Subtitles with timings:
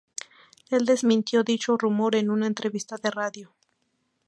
[0.71, 3.53] El desmintió dicho rumor en una entrevista de radio.